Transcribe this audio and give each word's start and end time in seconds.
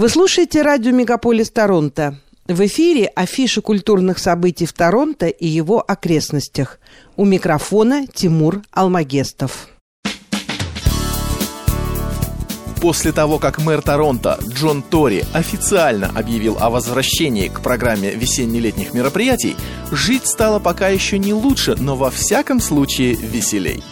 Вы 0.00 0.08
слушаете 0.08 0.62
радио 0.62 0.92
«Мегаполис 0.92 1.50
Торонто». 1.50 2.18
В 2.46 2.64
эфире 2.64 3.04
афиша 3.04 3.60
культурных 3.60 4.18
событий 4.18 4.64
в 4.64 4.72
Торонто 4.72 5.26
и 5.26 5.46
его 5.46 5.84
окрестностях. 5.86 6.78
У 7.18 7.26
микрофона 7.26 8.06
Тимур 8.06 8.62
Алмагестов. 8.70 9.68
После 12.80 13.12
того, 13.12 13.38
как 13.38 13.58
мэр 13.58 13.82
Торонто 13.82 14.38
Джон 14.48 14.80
Тори 14.80 15.22
официально 15.34 16.10
объявил 16.16 16.56
о 16.58 16.70
возвращении 16.70 17.48
к 17.48 17.60
программе 17.60 18.10
весенне-летних 18.14 18.94
мероприятий, 18.94 19.54
жить 19.92 20.26
стало 20.26 20.60
пока 20.60 20.88
еще 20.88 21.18
не 21.18 21.34
лучше, 21.34 21.76
но 21.78 21.94
во 21.94 22.10
всяком 22.10 22.60
случае 22.60 23.16
веселей. 23.16 23.84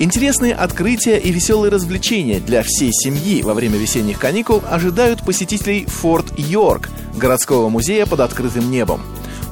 Интересные 0.00 0.54
открытия 0.54 1.18
и 1.18 1.32
веселые 1.32 1.72
развлечения 1.72 2.38
для 2.38 2.62
всей 2.62 2.92
семьи 2.92 3.42
во 3.42 3.52
время 3.52 3.78
весенних 3.78 4.20
каникул 4.20 4.62
ожидают 4.70 5.24
посетителей 5.24 5.86
Форт 5.86 6.26
Йорк, 6.38 6.88
городского 7.16 7.68
музея 7.68 8.06
под 8.06 8.20
открытым 8.20 8.70
небом. 8.70 9.02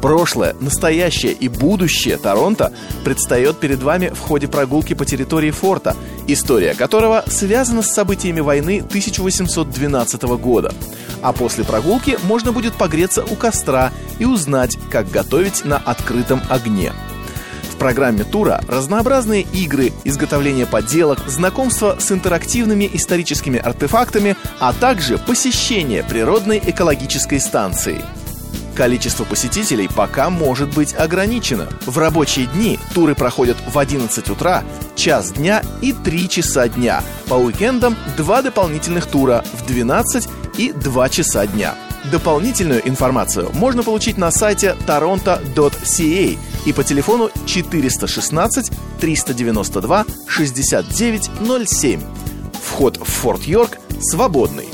Прошлое, 0.01 0.55
настоящее 0.61 1.33
и 1.33 1.49
будущее 1.49 2.17
Торонто 2.17 2.73
предстает 3.05 3.59
перед 3.59 3.83
вами 3.83 4.13
в 4.15 4.21
ходе 4.21 4.47
прогулки 4.47 4.95
по 4.95 5.05
территории 5.05 5.51
форта, 5.51 5.97
история 6.29 6.75
которого 6.75 7.25
связана 7.27 7.83
с 7.83 7.91
событиями 7.91 8.39
войны 8.39 8.85
1812 8.87 10.23
года. 10.39 10.73
А 11.23 11.33
после 11.33 11.65
прогулки 11.65 12.19
можно 12.23 12.53
будет 12.53 12.75
погреться 12.75 13.25
у 13.25 13.35
костра 13.35 13.91
и 14.21 14.27
узнать, 14.27 14.79
как 14.93 15.11
готовить 15.11 15.65
на 15.65 15.79
открытом 15.79 16.41
огне. 16.49 16.93
В 17.77 17.79
программе 17.79 18.25
тура 18.25 18.63
разнообразные 18.69 19.43
игры, 19.43 19.93
изготовление 20.05 20.65
поделок, 20.65 21.19
знакомство 21.27 21.99
с 22.01 22.11
интерактивными 22.11 22.89
историческими 22.91 23.59
артефактами, 23.59 24.35
а 24.59 24.73
также 24.73 25.19
посещение 25.19 26.03
природной 26.03 26.59
экологической 26.65 27.39
станции. 27.39 28.03
Количество 28.75 29.25
посетителей 29.25 29.91
пока 29.95 30.31
может 30.31 30.75
быть 30.75 30.95
ограничено. 30.95 31.69
В 31.85 31.99
рабочие 31.99 32.47
дни 32.47 32.79
туры 32.95 33.15
проходят 33.15 33.59
в 33.69 33.79
11 33.79 34.31
утра, 34.31 34.65
час 34.95 35.33
дня 35.33 35.63
и 35.83 35.93
3 35.93 36.29
часа 36.31 36.69
дня. 36.69 37.05
По 37.29 37.35
уикендам 37.35 37.95
два 38.17 38.41
дополнительных 38.41 39.05
тура 39.05 39.45
в 39.53 39.67
12 39.67 40.29
и 40.57 40.73
2 40.73 41.09
часа 41.11 41.47
дня. 41.47 41.75
Дополнительную 42.11 42.89
информацию 42.89 43.51
можно 43.53 43.83
получить 43.83 44.17
на 44.17 44.31
сайте 44.31 44.77
toronto.ca 44.87 46.39
и 46.67 46.73
по 46.73 46.85
телефону 46.85 47.31
416 47.47 48.71
392 49.01 50.05
6907. 50.27 52.01
Вход 52.63 52.99
в 52.99 53.05
Форт 53.05 53.45
Йорк 53.45 53.79
свободный. 54.01 54.69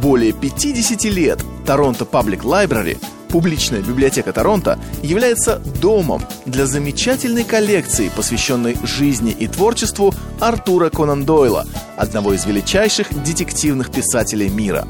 Более 0.00 0.32
50 0.32 1.04
лет 1.04 1.42
Торонто 1.66 2.04
Паблик 2.04 2.44
Library 2.44 2.98
Публичная 3.30 3.80
библиотека 3.80 4.32
Торонто 4.32 4.78
является 5.02 5.60
домом 5.80 6.24
для 6.46 6.66
замечательной 6.66 7.44
коллекции, 7.44 8.10
посвященной 8.14 8.76
жизни 8.82 9.30
и 9.30 9.46
творчеству 9.46 10.12
Артура 10.40 10.90
Конан 10.90 11.24
Дойла, 11.24 11.64
одного 11.96 12.32
из 12.32 12.44
величайших 12.44 13.08
детективных 13.22 13.92
писателей 13.92 14.48
мира. 14.48 14.88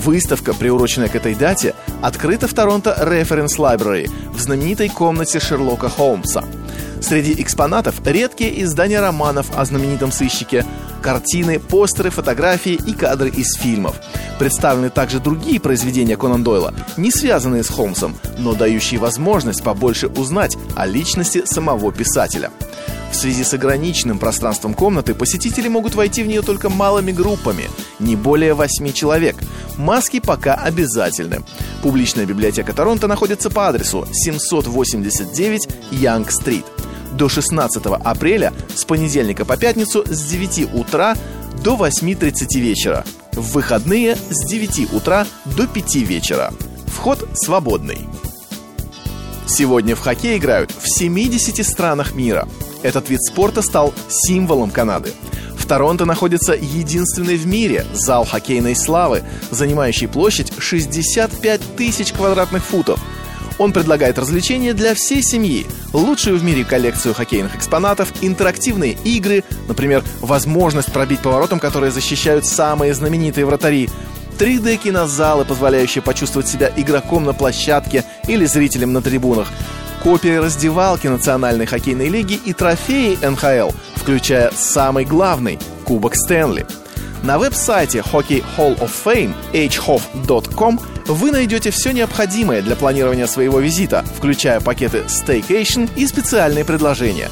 Выставка, 0.00 0.54
приуроченная 0.54 1.08
к 1.10 1.14
этой 1.14 1.34
дате, 1.34 1.74
открыта 2.00 2.48
в 2.48 2.54
Торонто 2.54 2.96
Reference 3.02 3.58
Library 3.58 4.10
в 4.32 4.40
знаменитой 4.40 4.88
комнате 4.88 5.40
Шерлока 5.40 5.90
Холмса. 5.90 6.42
Среди 7.02 7.34
экспонатов 7.42 8.00
редкие 8.06 8.62
издания 8.62 9.00
романов 9.00 9.48
о 9.54 9.62
знаменитом 9.66 10.10
сыщике, 10.10 10.64
картины, 11.00 11.58
постеры, 11.58 12.10
фотографии 12.10 12.74
и 12.74 12.92
кадры 12.92 13.30
из 13.30 13.54
фильмов. 13.54 13.96
Представлены 14.38 14.90
также 14.90 15.20
другие 15.20 15.60
произведения 15.60 16.16
Конан 16.16 16.44
Дойла, 16.44 16.72
не 16.96 17.10
связанные 17.10 17.64
с 17.64 17.68
Холмсом, 17.68 18.16
но 18.38 18.54
дающие 18.54 19.00
возможность 19.00 19.62
побольше 19.62 20.08
узнать 20.08 20.56
о 20.76 20.86
личности 20.86 21.42
самого 21.44 21.92
писателя. 21.92 22.50
В 23.10 23.16
связи 23.16 23.42
с 23.42 23.52
ограниченным 23.52 24.18
пространством 24.18 24.72
комнаты 24.72 25.14
посетители 25.14 25.68
могут 25.68 25.94
войти 25.94 26.22
в 26.22 26.28
нее 26.28 26.42
только 26.42 26.70
малыми 26.70 27.10
группами, 27.10 27.68
не 27.98 28.14
более 28.14 28.54
8 28.54 28.92
человек. 28.92 29.36
Маски 29.76 30.20
пока 30.20 30.54
обязательны. 30.54 31.42
Публичная 31.82 32.24
библиотека 32.24 32.72
Торонто 32.72 33.08
находится 33.08 33.50
по 33.50 33.68
адресу 33.68 34.06
789 34.12 35.68
Янг-стрит. 35.90 36.64
До 37.12 37.28
16 37.28 37.84
апреля 38.04 38.52
с 38.74 38.84
понедельника 38.84 39.44
по 39.44 39.56
пятницу 39.56 40.04
с 40.06 40.22
9 40.24 40.74
утра 40.74 41.16
до 41.62 41.74
8.30 41.76 42.60
вечера. 42.60 43.04
В 43.32 43.52
выходные 43.52 44.16
с 44.16 44.46
9 44.46 44.92
утра 44.92 45.26
до 45.56 45.66
5 45.66 45.96
вечера. 45.96 46.52
Вход 46.86 47.28
свободный. 47.34 48.08
Сегодня 49.46 49.96
в 49.96 50.00
хоккей 50.00 50.38
играют 50.38 50.70
в 50.70 50.88
70 50.88 51.66
странах 51.66 52.14
мира. 52.14 52.48
Этот 52.82 53.10
вид 53.10 53.22
спорта 53.22 53.62
стал 53.62 53.92
символом 54.08 54.70
Канады. 54.70 55.12
В 55.56 55.66
Торонто 55.66 56.04
находится 56.04 56.54
единственный 56.54 57.36
в 57.36 57.46
мире 57.46 57.84
зал 57.92 58.24
хоккейной 58.24 58.74
славы, 58.74 59.22
занимающий 59.50 60.08
площадь 60.08 60.52
65 60.58 61.76
тысяч 61.76 62.12
квадратных 62.12 62.64
футов. 62.64 63.00
Он 63.60 63.74
предлагает 63.74 64.18
развлечения 64.18 64.72
для 64.72 64.94
всей 64.94 65.22
семьи, 65.22 65.66
лучшую 65.92 66.38
в 66.38 66.42
мире 66.42 66.64
коллекцию 66.64 67.12
хоккейных 67.12 67.56
экспонатов, 67.56 68.10
интерактивные 68.22 68.96
игры, 69.04 69.44
например, 69.68 70.02
возможность 70.22 70.90
пробить 70.90 71.20
поворотом, 71.20 71.60
которые 71.60 71.92
защищают 71.92 72.46
самые 72.46 72.94
знаменитые 72.94 73.44
вратари, 73.44 73.90
3D-кинозалы, 74.38 75.44
позволяющие 75.44 76.00
почувствовать 76.00 76.48
себя 76.48 76.72
игроком 76.74 77.24
на 77.26 77.34
площадке 77.34 78.04
или 78.26 78.46
зрителем 78.46 78.94
на 78.94 79.02
трибунах, 79.02 79.48
копии 80.02 80.36
раздевалки 80.36 81.08
Национальной 81.08 81.66
хоккейной 81.66 82.08
лиги 82.08 82.40
и 82.42 82.54
трофеи 82.54 83.18
НХЛ, 83.22 83.76
включая 83.94 84.52
самый 84.52 85.04
главный– 85.04 85.58
Кубок 85.84 86.14
Стэнли. 86.16 86.64
На 87.22 87.38
веб-сайте 87.38 87.98
Hockey 87.98 88.42
Hall 88.56 88.78
of 88.78 88.90
Fame 89.04 89.34
hhof.com 89.52 90.80
вы 91.06 91.30
найдете 91.30 91.70
все 91.70 91.92
необходимое 91.92 92.62
для 92.62 92.76
планирования 92.76 93.26
своего 93.26 93.60
визита, 93.60 94.04
включая 94.16 94.60
пакеты 94.60 95.04
Staycation 95.06 95.90
и 95.96 96.06
специальные 96.06 96.64
предложения. 96.64 97.28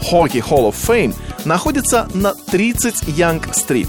Hockey 0.00 0.42
Hall 0.42 0.70
of 0.70 0.74
Fame 0.74 1.14
находится 1.44 2.08
на 2.14 2.32
30 2.34 3.08
Янг-стрит. 3.08 3.88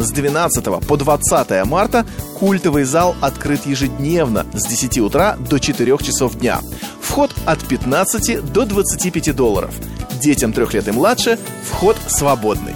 С 0.00 0.10
12 0.10 0.64
по 0.88 0.96
20 0.96 1.64
марта 1.66 2.04
культовый 2.36 2.82
зал 2.82 3.14
открыт 3.20 3.64
ежедневно 3.66 4.44
с 4.54 4.66
10 4.66 4.98
утра 4.98 5.36
до 5.38 5.60
4 5.60 5.98
часов 5.98 6.34
дня. 6.34 6.58
Вход 7.00 7.30
от 7.44 7.60
15 7.64 8.52
до 8.52 8.64
25 8.64 9.36
долларов. 9.36 9.72
Детям 10.20 10.52
трех 10.52 10.74
лет 10.74 10.88
и 10.88 10.90
младше 10.90 11.38
вход 11.62 11.96
свободный. 12.08 12.74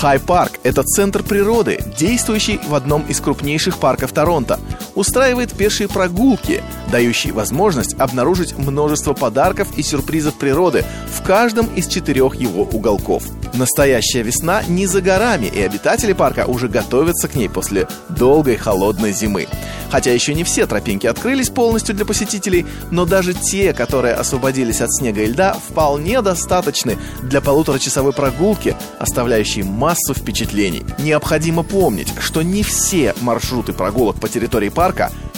Хай-парк– 0.00 0.52
это 0.62 0.82
центр 0.82 1.22
природы, 1.22 1.78
действующий 1.98 2.58
в 2.66 2.74
одном 2.74 3.02
из 3.02 3.20
крупнейших 3.20 3.76
парков 3.76 4.12
Торонто. 4.12 4.58
Устраивает 4.94 5.52
пешие 5.52 5.88
прогулки, 5.88 6.62
дающие 6.90 7.32
возможность 7.32 7.94
обнаружить 7.98 8.56
множество 8.58 9.12
подарков 9.12 9.68
и 9.76 9.82
сюрпризов 9.82 10.34
природы 10.34 10.84
в 11.14 11.22
каждом 11.22 11.66
из 11.74 11.86
четырех 11.86 12.34
его 12.34 12.64
уголков. 12.64 13.24
Настоящая 13.54 14.22
весна 14.22 14.62
не 14.68 14.86
за 14.86 15.00
горами, 15.00 15.46
и 15.46 15.60
обитатели 15.60 16.12
парка 16.12 16.46
уже 16.46 16.68
готовятся 16.68 17.28
к 17.28 17.34
ней 17.34 17.48
после 17.48 17.88
долгой 18.08 18.56
холодной 18.56 19.12
зимы. 19.12 19.48
Хотя 19.90 20.12
еще 20.12 20.34
не 20.34 20.44
все 20.44 20.66
тропинки 20.66 21.08
открылись 21.08 21.50
полностью 21.50 21.96
для 21.96 22.04
посетителей, 22.04 22.64
но 22.92 23.06
даже 23.06 23.34
те, 23.34 23.72
которые 23.72 24.14
освободились 24.14 24.80
от 24.80 24.92
снега 24.92 25.22
и 25.22 25.26
льда, 25.26 25.54
вполне 25.54 26.22
достаточны 26.22 26.96
для 27.22 27.40
полуторачасовой 27.40 28.12
прогулки, 28.12 28.76
оставляющей 29.00 29.64
массу 29.64 30.14
впечатлений. 30.14 30.84
Необходимо 30.98 31.64
помнить, 31.64 32.12
что 32.20 32.42
не 32.42 32.62
все 32.62 33.14
маршруты 33.20 33.72
прогулок 33.72 34.20
по 34.20 34.28
территории 34.28 34.68
парка 34.68 34.79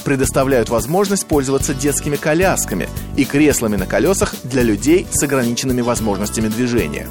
предоставляют 0.05 0.69
возможность 0.69 1.27
пользоваться 1.27 1.75
детскими 1.75 2.17
колясками 2.17 2.89
и 3.17 3.25
креслами 3.25 3.77
на 3.77 3.87
колесах 3.87 4.35
для 4.45 4.63
людей 4.63 5.07
с 5.11 5.23
ограниченными 5.23 5.81
возможностями 5.81 6.49
движения. 6.49 7.09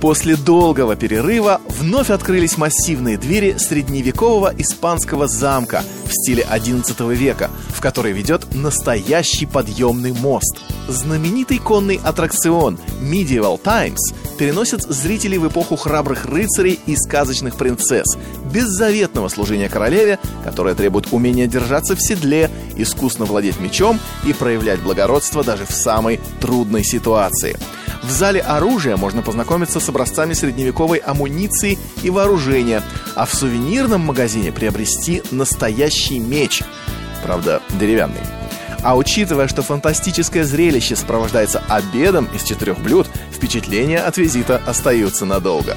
После 0.00 0.36
долгого 0.36 0.94
перерыва 0.94 1.60
вновь 1.68 2.10
открылись 2.10 2.58
массивные 2.58 3.16
двери 3.16 3.56
средневекового 3.56 4.52
испанского 4.58 5.26
замка 5.26 5.82
в 6.06 6.12
стиле 6.12 6.46
XI 6.48 7.14
века, 7.14 7.50
в 7.68 7.80
который 7.80 8.12
ведет 8.12 8.54
настоящий 8.54 9.46
подъемный 9.46 10.12
мост. 10.12 10.58
Знаменитый 10.88 11.58
конный 11.58 12.00
аттракцион 12.02 12.78
Medieval 13.00 13.60
Times 13.60 14.12
переносит 14.36 14.82
зрителей 14.82 15.38
в 15.38 15.48
эпоху 15.48 15.76
храбрых 15.76 16.26
рыцарей 16.26 16.78
и 16.86 16.96
сказочных 16.96 17.56
принцесс, 17.56 18.16
беззаветного 18.52 19.28
служения 19.28 19.68
королеве, 19.68 20.18
которое 20.44 20.74
требует 20.74 21.12
умения 21.12 21.46
держаться 21.46 21.96
в 21.96 22.00
седле, 22.00 22.50
искусно 22.76 23.24
владеть 23.24 23.60
мечом 23.60 23.98
и 24.24 24.32
проявлять 24.32 24.80
благородство 24.80 25.42
даже 25.42 25.66
в 25.66 25.72
самой 25.72 26.20
трудной 26.40 26.84
ситуации– 26.84 27.56
В 28.06 28.10
зале 28.12 28.40
оружия 28.40 28.96
можно 28.96 29.20
познакомиться 29.20 29.80
с 29.80 29.88
образцами 29.88 30.32
средневековой 30.32 30.98
амуниции 30.98 31.76
и 32.04 32.10
вооружения, 32.10 32.80
а 33.16 33.26
в 33.26 33.34
сувенирном 33.34 34.00
магазине 34.00 34.52
приобрести 34.52 35.24
настоящий 35.32 36.20
меч. 36.20 36.62
Правда, 37.24 37.60
деревянный. 37.80 38.20
А 38.82 38.96
учитывая, 38.96 39.48
что 39.48 39.62
фантастическое 39.62 40.44
зрелище 40.44 40.94
сопровождается 40.94 41.60
обедом 41.68 42.28
из 42.32 42.44
четырех 42.44 42.78
блюд, 42.78 43.08
впечатления 43.36 43.98
от 43.98 44.16
визита 44.16 44.60
остаются 44.66 45.24
надолго. 45.24 45.76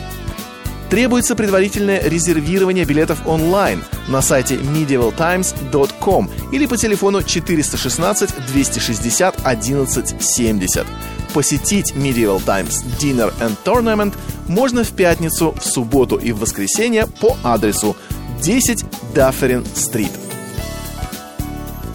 Требуется 0.90 1.36
предварительное 1.36 2.02
резервирование 2.02 2.84
билетов 2.84 3.28
онлайн 3.28 3.84
на 4.08 4.24
сайте 4.24 4.56
medievaltimes.com 4.56 6.30
или 6.52 6.66
по 6.66 6.78
телефону 6.78 7.22
416 7.22 8.32
260 8.48 9.36
1170. 9.46 10.88
Посетить 11.34 11.94
Medieval 11.94 12.44
Times 12.44 12.84
Dinner 13.00 13.32
and 13.40 13.56
Tournament 13.64 14.16
можно 14.48 14.84
в 14.84 14.90
пятницу, 14.90 15.54
в 15.60 15.64
субботу 15.64 16.16
и 16.16 16.32
в 16.32 16.40
воскресенье 16.40 17.06
по 17.06 17.38
адресу 17.44 17.96
10 18.42 18.84
Дафферин 19.14 19.64
Стрит. 19.76 20.29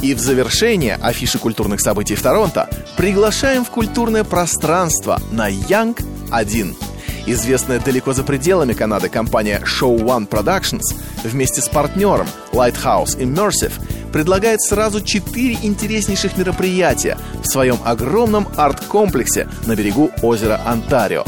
И 0.04 0.12
в 0.12 0.20
завершение 0.20 0.96
афиши 0.96 1.38
культурных 1.38 1.80
событий 1.80 2.14
в 2.14 2.20
Торонто 2.20 2.68
приглашаем 2.98 3.64
в 3.64 3.70
культурное 3.70 4.22
пространство 4.22 5.18
на 5.32 5.50
Young 5.50 5.98
1. 6.30 6.76
Известная 7.24 7.80
далеко 7.80 8.12
за 8.12 8.22
пределами 8.22 8.74
Канады 8.74 9.08
компания 9.08 9.62
Show 9.64 9.96
One 9.98 10.28
Productions 10.28 10.82
вместе 11.22 11.62
с 11.62 11.70
партнером 11.70 12.26
Lighthouse 12.52 13.16
Immersive 13.16 13.72
предлагает 14.12 14.60
сразу 14.60 15.00
четыре 15.00 15.56
интереснейших 15.62 16.36
мероприятия 16.36 17.16
в 17.42 17.46
своем 17.46 17.78
огромном 17.82 18.46
арт-комплексе 18.58 19.48
на 19.64 19.74
берегу 19.74 20.10
озера 20.20 20.60
Онтарио. 20.66 21.24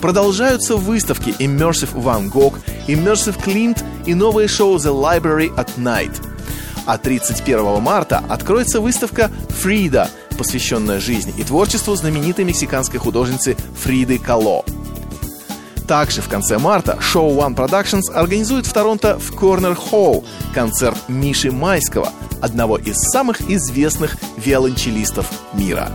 Продолжаются 0.00 0.74
выставки 0.74 1.36
Immersive 1.38 1.94
Van 1.94 2.28
Gogh, 2.28 2.56
Immersive 2.88 3.40
Clint 3.40 3.80
и 4.06 4.14
новое 4.14 4.48
шоу 4.48 4.74
The 4.74 4.92
Library 4.92 5.54
at 5.54 5.68
Night. 5.76 6.27
А 6.88 6.96
31 6.96 7.82
марта 7.82 8.24
откроется 8.30 8.80
выставка 8.80 9.30
«Фрида», 9.60 10.08
посвященная 10.38 11.00
жизни 11.00 11.34
и 11.36 11.44
творчеству 11.44 11.94
знаменитой 11.94 12.46
мексиканской 12.46 12.98
художницы 12.98 13.58
Фриды 13.82 14.18
Кало– 14.18 14.64
также 15.86 16.20
в 16.20 16.28
конце 16.28 16.58
марта 16.58 17.00
шоу 17.00 17.30
One 17.38 17.54
Productions 17.54 18.12
организует 18.12 18.66
в 18.66 18.72
Торонто 18.74 19.18
в 19.18 19.32
Corner 19.32 19.74
Hall 19.74 20.22
концерт 20.52 20.98
Миши 21.08 21.50
Майского, 21.50 22.12
одного 22.42 22.76
из 22.76 22.96
самых 23.10 23.40
известных 23.50 24.18
виолончелистов 24.36 25.30
мира. 25.54 25.90